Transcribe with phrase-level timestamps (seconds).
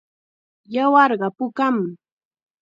[0.73, 1.77] Yawarqa pukam.